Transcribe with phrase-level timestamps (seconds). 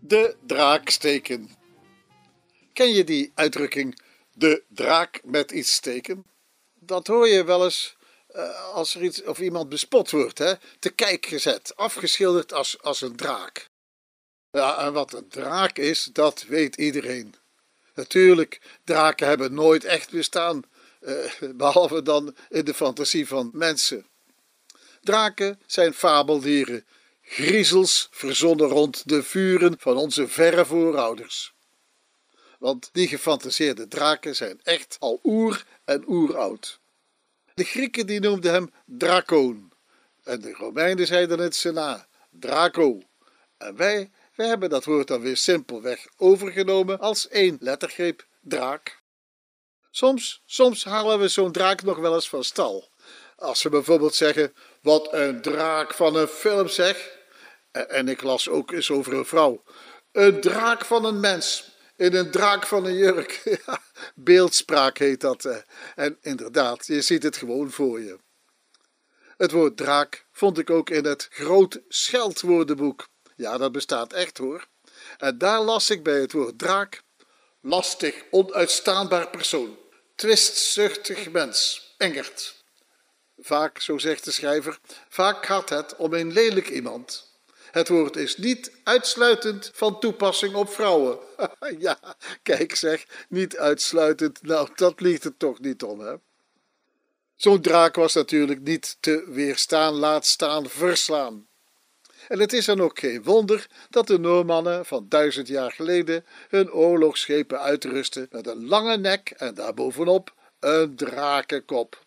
[0.00, 1.50] De draak steken.
[2.72, 4.00] Ken je die uitdrukking,
[4.32, 6.24] de draak met iets steken?
[6.74, 7.96] Dat hoor je wel eens
[8.26, 10.54] eh, als er iets of iemand bespot wordt, hè?
[10.78, 13.68] te kijk gezet, afgeschilderd als, als een draak.
[14.50, 17.34] Ja, en wat een draak is, dat weet iedereen.
[17.94, 20.62] Natuurlijk, draken hebben nooit echt bestaan,
[21.00, 24.06] uh, behalve dan in de fantasie van mensen.
[25.00, 26.86] Draken zijn fabeldieren,
[27.22, 31.54] griezels verzonnen rond de vuren van onze verre voorouders.
[32.58, 36.80] Want die gefantaseerde draken zijn echt al oer en oeroud.
[37.54, 39.72] De Grieken die noemden hem Dracoon
[40.24, 43.02] en de Romeinen zeiden het ze na, Draco.
[43.56, 48.98] En wij, wij hebben dat woord dan weer simpelweg overgenomen als één lettergreep, draak.
[49.90, 52.88] Soms, soms halen we zo'n draak nog wel eens van stal.
[53.36, 57.18] Als we bijvoorbeeld zeggen, wat een draak van een film zeg.
[57.70, 59.62] En ik las ook eens over een vrouw.
[60.12, 63.58] Een draak van een mens in een draak van een jurk.
[64.14, 65.44] beeldspraak heet dat.
[65.44, 65.56] Eh.
[65.94, 68.18] En inderdaad, je ziet het gewoon voor je.
[69.36, 73.08] Het woord draak vond ik ook in het groot scheldwoordenboek.
[73.40, 74.66] Ja, dat bestaat echt hoor.
[75.18, 77.02] En daar las ik bij het woord draak
[77.60, 79.78] lastig, onuitstaanbaar persoon,
[80.14, 82.64] twistzuchtig mens, engert.
[83.38, 87.28] Vaak, zo zegt de schrijver, vaak gaat het om een lelijk iemand.
[87.70, 91.18] Het woord is niet uitsluitend van toepassing op vrouwen.
[91.78, 91.98] ja,
[92.42, 94.42] kijk zeg, niet uitsluitend.
[94.42, 96.14] Nou, dat ligt het toch niet om, hè?
[97.36, 101.48] Zo'n draak was natuurlijk niet te weerstaan, laat staan, verslaan.
[102.30, 106.72] En het is dan ook geen wonder dat de Noormannen van duizend jaar geleden hun
[106.72, 112.04] oorlogsschepen uitrusten met een lange nek en daarbovenop een drakenkop.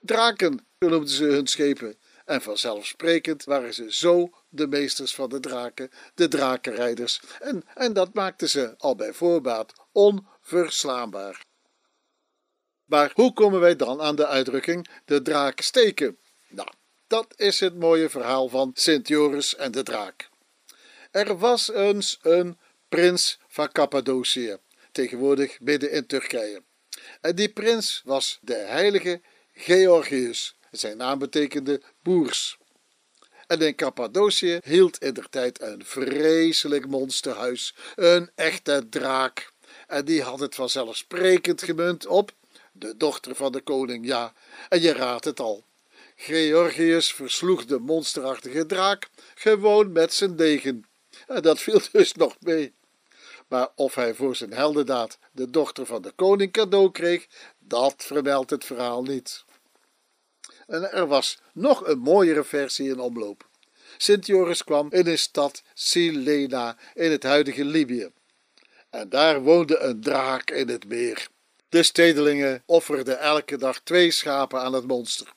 [0.00, 5.90] Draken noemden ze hun schepen en vanzelfsprekend waren ze zo de meesters van de draken,
[6.14, 11.44] de drakenrijders, en, en dat maakte ze al bij voorbaat onverslaanbaar.
[12.84, 16.18] Maar hoe komen wij dan aan de uitdrukking de draak steken?
[16.48, 16.68] Nou,
[17.06, 20.28] dat is het mooie verhaal van Sint Joris en de draak.
[21.10, 24.56] Er was eens een prins van Cappadocië,
[24.92, 26.62] tegenwoordig midden in Turkije.
[27.20, 29.20] En die prins was de heilige
[29.52, 30.56] Georgius.
[30.70, 32.58] Zijn naam betekende boers.
[33.46, 39.52] En in Cappadocië hield in der tijd een vreselijk monsterhuis, een echte draak.
[39.86, 42.32] En die had het vanzelfsprekend gemunt op
[42.72, 44.32] de dochter van de koning, ja.
[44.68, 45.64] En je raadt het al.
[46.16, 50.84] Georgius versloeg de monsterachtige draak gewoon met zijn degen.
[51.26, 52.74] En dat viel dus nog mee.
[53.48, 57.26] Maar of hij voor zijn heldendaad de dochter van de koning cadeau kreeg,
[57.58, 59.44] dat vermeldt het verhaal niet.
[60.66, 63.48] En er was nog een mooiere versie in omloop.
[63.96, 68.10] Sint Joris kwam in een stad Silena in het huidige Libië.
[68.90, 71.28] En daar woonde een draak in het meer.
[71.68, 75.32] De stedelingen offerden elke dag twee schapen aan het monster.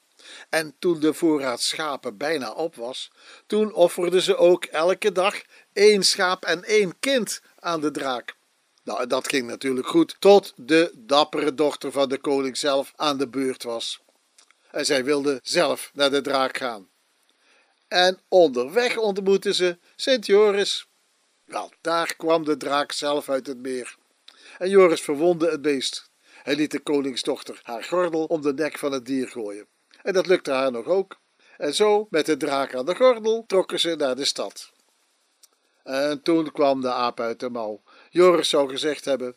[0.49, 3.11] En toen de voorraad schapen bijna op was,
[3.47, 5.41] toen offerden ze ook elke dag
[5.73, 8.35] één schaap en één kind aan de draak.
[8.83, 13.27] Nou, dat ging natuurlijk goed, tot de dappere dochter van de koning zelf aan de
[13.27, 14.01] beurt was.
[14.71, 16.89] En zij wilde zelf naar de draak gaan.
[17.87, 20.87] En onderweg ontmoetten ze Sint Joris.
[21.45, 23.95] Wel, daar kwam de draak zelf uit het meer.
[24.57, 26.09] En Joris verwondde het beest.
[26.43, 29.67] Hij liet de koningsdochter haar gordel om de nek van het dier gooien.
[30.07, 31.19] En dat lukte haar nog ook.
[31.57, 34.71] En zo, met de draak aan de gordel, trokken ze naar de stad.
[35.83, 37.81] En toen kwam de aap uit de mouw.
[38.09, 39.35] Joris zou gezegd hebben: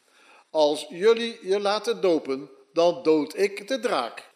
[0.51, 4.31] Als jullie je laten dopen, dan dood ik de draak.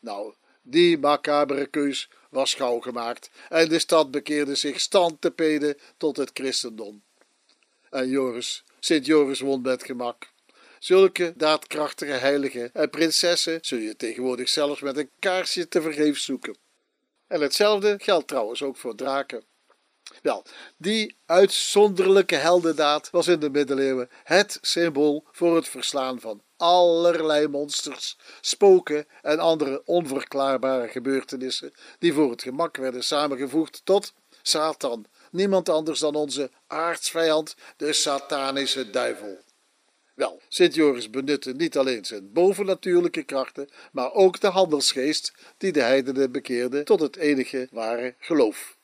[0.00, 5.78] Nou, die macabere keus was gauw gemaakt en de stad bekeerde zich stand te peden
[5.96, 7.02] tot het christendom.
[7.90, 10.32] En Joris, Sint Joris won met gemak.
[10.78, 16.56] Zulke daadkrachtige heiligen en prinsessen zul je tegenwoordig zelfs met een kaarsje te vergeefs zoeken.
[17.26, 19.44] En hetzelfde geldt trouwens ook voor draken.
[20.22, 20.44] Wel,
[20.76, 28.16] die uitzonderlijke heldendaad was in de middeleeuwen het symbool voor het verslaan van allerlei monsters,
[28.40, 36.00] spoken en andere onverklaarbare gebeurtenissen die voor het gemak werden samengevoegd tot Satan, niemand anders
[36.00, 39.38] dan onze aardsvijand, de satanische duivel.
[40.18, 45.80] Wel, Sint Joris benutte niet alleen zijn bovennatuurlijke krachten, maar ook de handelsgeest die de
[45.80, 48.76] heidenen bekeerde tot het enige ware geloof.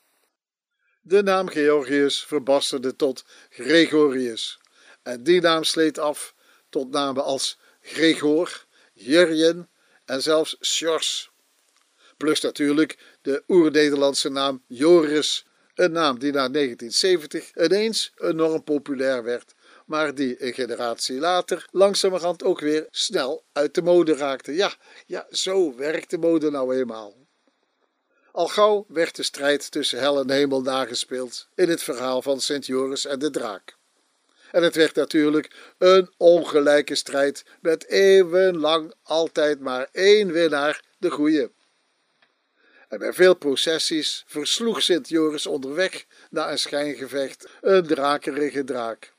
[1.01, 4.59] De naam Georgius verbasterde tot Gregorius,
[5.03, 6.35] en die naam sleet af
[6.69, 9.69] tot namen als Gregor, Jurjen
[10.05, 11.31] en zelfs Sjors.
[12.17, 15.45] Plus natuurlijk de oer-Nederlandse naam Joris,
[15.75, 19.55] Een naam die na 1970 ineens enorm populair werd,
[19.85, 24.53] maar die een generatie later langzamerhand ook weer snel uit de mode raakte.
[24.53, 24.73] Ja,
[25.05, 27.15] ja, zo werkt de mode nou eenmaal.
[28.31, 32.65] Al gauw werd de strijd tussen hel en hemel nagespeeld in het verhaal van Sint
[32.65, 33.75] Joris en de draak.
[34.51, 41.49] En het werd natuurlijk een ongelijke strijd met eeuwenlang altijd maar één winnaar, de goeie.
[42.87, 49.14] En bij veel processies versloeg Sint Joris onderweg na een schijngevecht een drakerige draak.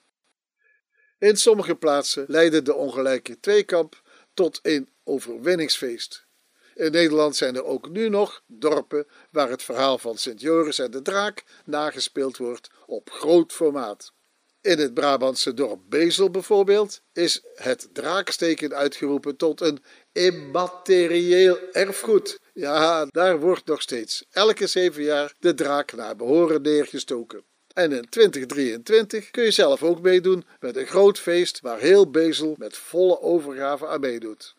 [1.19, 4.03] In sommige plaatsen leidde de ongelijke tweekamp
[4.35, 6.27] tot een overwinningsfeest.
[6.75, 10.91] In Nederland zijn er ook nu nog dorpen waar het verhaal van Sint Joris en
[10.91, 14.13] de draak nagespeeld wordt op groot formaat.
[14.61, 19.83] In het Brabantse dorp Bezel bijvoorbeeld is het draaksteken uitgeroepen tot een
[20.13, 22.41] immaterieel erfgoed.
[22.53, 27.45] Ja, daar wordt nog steeds elke zeven jaar de draak naar behoren neergestoken.
[27.77, 32.55] En in 2023 kun je zelf ook meedoen met een groot feest waar heel Bezel
[32.59, 34.55] met volle overgave aan meedoet.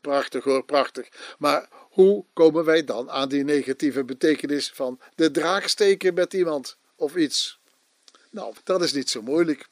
[0.00, 1.08] Prachtig hoor, prachtig.
[1.38, 6.76] Maar hoe komen wij dan aan die negatieve betekenis van de draak steken met iemand
[6.96, 7.58] of iets?
[8.30, 9.68] Nou, dat is niet zo moeilijk.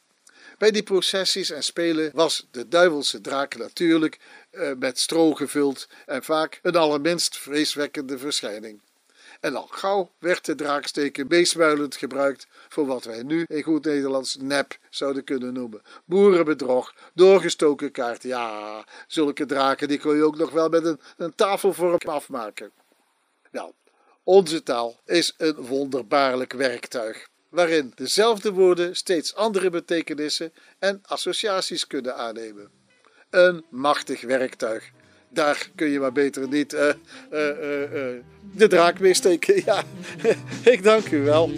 [0.59, 4.19] Bij die processies en spelen was de duivelse draak natuurlijk
[4.51, 8.81] eh, met stro gevuld en vaak een allerminst vreeswekkende verschijning.
[9.41, 14.37] En al gauw werd de draaksteken meesmuilend gebruikt voor wat wij nu in goed Nederlands
[14.37, 15.83] nep zouden kunnen noemen.
[16.05, 18.23] Boerenbedrog, doorgestoken kaart.
[18.23, 22.71] Ja, zulke draken die kun je ook nog wel met een, een tafelvorm afmaken.
[23.51, 23.73] Nou,
[24.23, 32.17] onze taal is een wonderbaarlijk werktuig waarin dezelfde woorden steeds andere betekenissen en associaties kunnen
[32.17, 32.71] aannemen.
[33.31, 34.91] Een machtig werktuig.
[35.33, 36.81] Daar kun je maar beter niet uh,
[37.33, 38.03] uh, uh,
[38.55, 39.63] de draak mee steken.
[39.65, 39.83] Ja,
[40.73, 41.51] ik dank u wel.